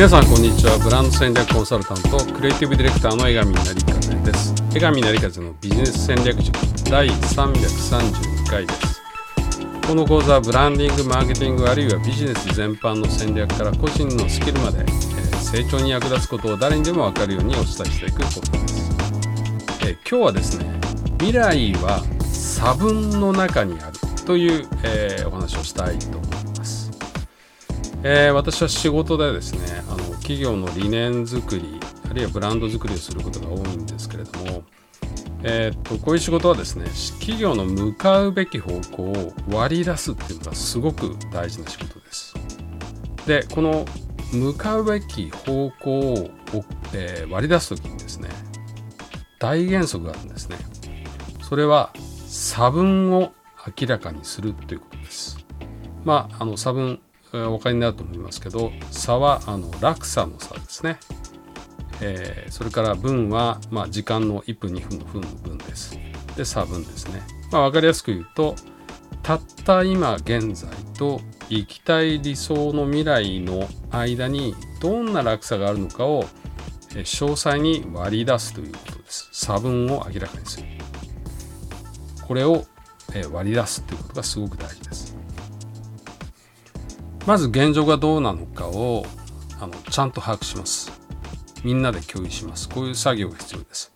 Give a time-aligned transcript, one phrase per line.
[0.00, 0.78] 皆さんこんにちは。
[0.78, 4.54] ブランド戦略コンサルタントクリエイティブディレクターの江上成風です。
[4.74, 6.56] 江上成風のビジネス戦略塾
[6.88, 9.02] 第332回です。
[9.86, 18.90] この講座はブランディングマーケティングあるいはビジネス全般の戦略から個人のスキルまで、えー、成長に役立つことを誰にでも分かるようにお伝えしていく講座です、
[19.82, 20.80] えー、今日はですね
[21.18, 26.90] 未来は差分の中にあるという、えー、お話をしたいと思います、
[28.02, 29.80] えー、私は仕事でですね
[30.30, 34.62] 企業の理念作りあるいはブランド作りをすることが多いんですけれども、
[35.42, 36.84] えー、っとこういう仕事はですね
[37.18, 42.34] 企業の向かうべき方向を割り出すっていうのがすごく大事な仕事です
[43.26, 43.84] でこの
[44.32, 46.30] 向かうべき方向を、
[46.94, 48.28] えー、割り出す時にですね
[49.40, 50.58] 大原則があるんですね
[51.42, 51.92] それは
[52.28, 53.32] 差分を
[53.66, 55.44] 明らかにするということです。
[56.04, 57.00] まあ、あの差分、
[57.32, 60.98] お分かりになると思いますけど差はあの落差の差ですね。
[62.02, 65.98] えー、それから分は、まあ、時間の1分2分の分の分です。
[66.36, 67.22] で差分ですね。
[67.52, 68.56] まあ、分かりやすく言うと
[69.22, 76.24] たった今現在と行きたい理想の未来の間にどんな落差があるのかを
[76.90, 79.28] 詳細に割り出すということです。
[79.32, 80.66] 差分を明らかにする。
[82.26, 82.64] これを
[83.14, 85.09] え割り出すっていうことがすごく大事です。
[87.26, 89.04] まず現状がどうなのかを
[89.60, 90.92] あのちゃんと把握します。
[91.62, 92.68] みんなで共有します。
[92.68, 93.92] こういう作業が必要です。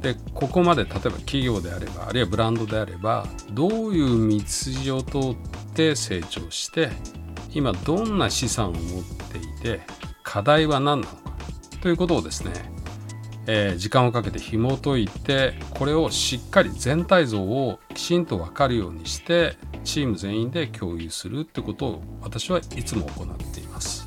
[0.00, 5.36] で、ここまで例えば企業であれば、あるいはブランドであれば、どういう道筋を通っ
[5.74, 6.90] て成長して、
[7.52, 9.80] 今どんな資産を持っていて、
[10.22, 11.30] 課題は何なのか
[11.82, 12.52] ということをですね、
[13.46, 24.06] えー、時間をかけて紐解いてこれをしっかり全体像をきちんと分かるようにしてチーム全員で共有するってことを私はいつも行っています。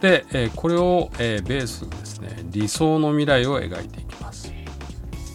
[0.00, 4.52] で、え、これを、え、ベースにですね理想の未来を描いていきます。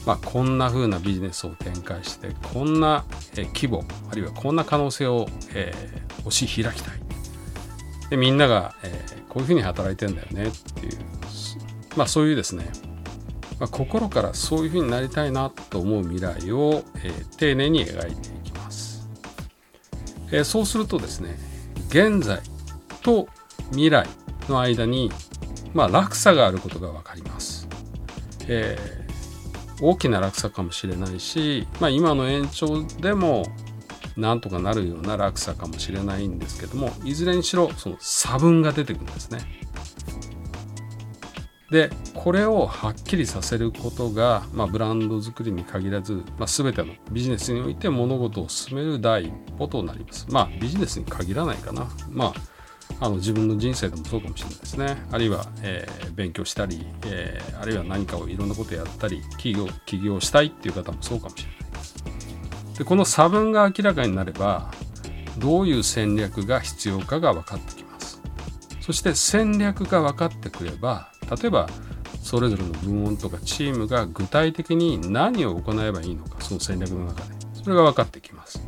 [0.05, 3.05] まあ、こんな風なビジネスを展開してこんな、
[3.37, 5.73] え、規模あるいはこんな可能性を、え、
[6.19, 6.99] 押し開きたい
[8.09, 10.97] でみんなが、え、こういうふうに働いてんだよねっていう
[11.95, 12.65] まあ、そういうですね、
[13.59, 18.44] まあ、心からそういうふうになりたいなと思う未来を、え、丁寧に描いていきます、
[20.31, 21.37] え、そうするとですね
[21.89, 22.41] 現在
[23.01, 23.27] と
[23.71, 24.07] 未来
[24.49, 25.11] の間に、
[25.73, 27.67] まあ、落差があることが分かります、
[28.47, 33.45] えー、大きな落差かもしれないし、まあ、今の延長でも
[34.17, 39.39] なんとかなるような落差かもしれないんですけどもいずれにしろその差分が出てくるんですね。
[41.71, 50.27] でこれをはっきりさせることが、まあ、ブランド作りに限らず、まあ、全てのビジネスにおいて物事を進める第一歩となります。
[50.29, 51.87] まあビジネスに限らないかな。
[52.09, 52.33] まあ
[52.99, 54.97] あの自分の人生でもそうかもしれないですね。
[55.11, 62.77] あるいは、えー、勉強したり、えー、あるいは何かをいろんなことやったり、起業起業したいっていう方もそうかもしれないです。
[62.77, 64.71] でこの差分が明らかになれば
[65.39, 68.21] どういう戦略が必要かが分かってきます。
[68.81, 71.67] そして戦略が分かってくれば例えば
[72.21, 77.35] それぞれの部門とかチームが具体的に何を行えばいいのかその戦略の中で。
[77.63, 78.61] それが分かってきます。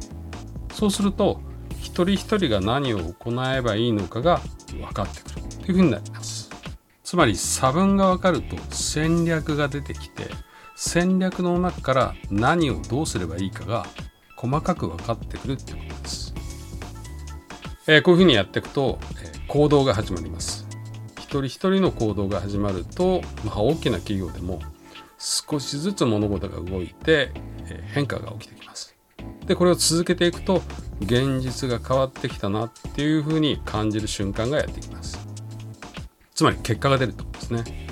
[0.74, 1.40] そうすると
[1.80, 4.42] 一人一人が何を行えばいいのかが
[4.72, 5.42] 分かってくる。
[5.66, 6.50] というふうになります。
[7.08, 10.30] つまり差分が分かると戦略が出てきて
[10.76, 13.86] 戦略の中から何をどうすればいいかが
[14.36, 16.34] 細かく分かってくるってことです、
[17.88, 20.67] えー、こういうふうにやっていくと、えー、行動が始まります。
[21.28, 24.60] 人一人の行動が始まると、まあ、大きな企業でも
[25.18, 27.32] 少しずつ物事が動いて
[27.70, 28.96] え変化が起きてきます。
[29.46, 30.62] でこれを続けていくと
[31.02, 35.20] 現実が変わってきたなっていうふうに感じる瞬間がやってきます。
[36.34, 37.88] つまり結果が出るってことですね。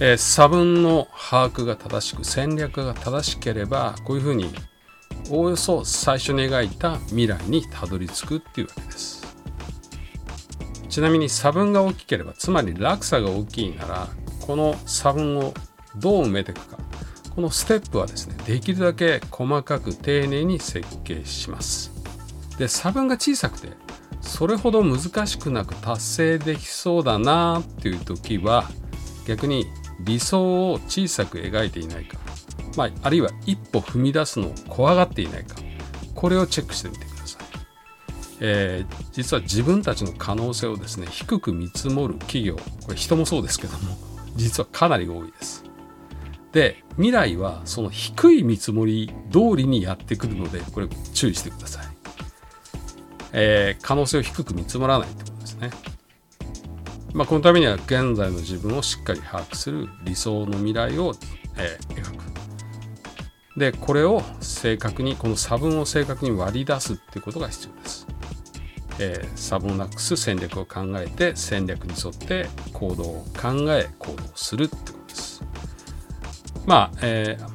[0.00, 4.52] えー、差分の把握が正しく戦略が正しければこういうふうに
[5.30, 9.23] おおよそ最初に描いた未来にたどり着くっていうわけです。
[10.94, 14.08] ちなみに差分が大きければつまり落差が大きいなら
[14.40, 15.52] この差分を
[15.96, 16.78] どう埋めていくか。
[17.34, 21.90] このステップはですねできるだけ細かく丁寧に設計します。
[22.58, 23.70] で差分が小さくて
[24.20, 28.70] それほど難しくなく達成できそうだなっていう時は
[29.26, 29.66] 逆に
[29.98, 32.18] 理想を小さく描いていないか、
[32.76, 35.56] まあ、あるいは一歩踏み出すのを怖がっていないか。
[36.14, 37.03] これをチェックしてみて
[38.46, 43.96] えー、実は自分たちの可能性をですね低く見積もる企業これ人もそうですけども
[44.36, 45.64] 実はかなり多いです。
[46.52, 51.86] で未来はその低い見積もり通りにやってくるのでこれ注意してください。
[53.32, 55.70] えー、可能性を低く見積もらないってことですね。
[57.14, 61.14] まあ、このためには現在の自分をしっかり把握する理想の未来を、
[61.56, 62.24] えー、描く。
[63.56, 68.03] で、これを正確に、この差分を正確に割り出すっていうことが必要です。
[68.98, 75.42] えー、差分をなくす戦略を考えて戦略に沿って行動を考え行動するってことです。
[76.66, 77.48] まあ、えー、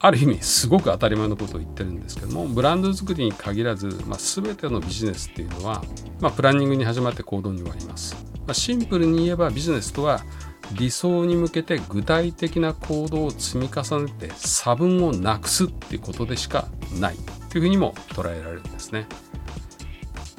[0.00, 5.82] ある意味すごく当たり前のことを言ってるんですけどもブランド作りに限らず、まあ、全てのビジネスっていうのは、
[6.20, 10.24] まあ、プランニングに始まって行動に終わります、まあ、シンプルに言えばビジネスとは
[10.72, 16.66] 理想に向けて具体的な行動を積み重ねて差分をなくすっていうことでしか
[17.00, 17.16] ない。
[17.48, 19.06] というふうにも捉えられるんですね。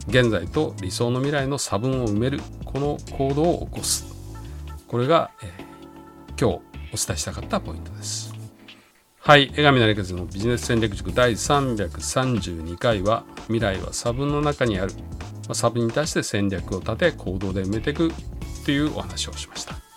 [0.07, 4.05] 現在と理想の未来の差分を埋めるこの行動を起こす。
[4.87, 8.33] これが、えー、今日お伝えしたかったポイントです。
[9.19, 18.11] はい、江上成和のビジネス戦略塾第332回は未来は差分の中にある、まあ、差分に対して戦略を立て行動で埋めていく
[18.65, 19.88] というお話をしました。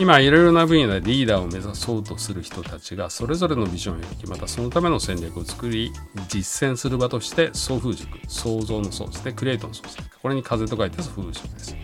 [0.00, 5.92] 今いろいろな分野でリーダーを目指そうとする人たちがそれぞれのビジョンを描きまたそのための戦略を作り
[6.28, 8.18] 実践する場として送風塾。
[8.28, 9.88] 創造の創ですねクリエイトの創で。
[9.88, 11.76] すこれに風と書いて送風塾です、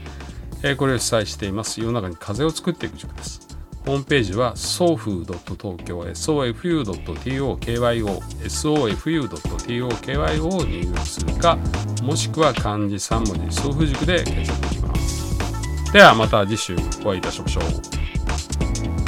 [0.63, 1.81] えー、これを主催しています。
[1.81, 3.49] 世の中に風を作っていく塾です。
[3.85, 7.45] ホームページは sofu.tokyo sofu.tokyo
[8.49, 11.59] sofu.tokyo を入力するか
[12.03, 15.93] もしくは漢字3文字送風塾で検索できます。
[15.93, 17.94] ではまた次週お会いいたしましょう。
[18.61, 19.04] Thank you.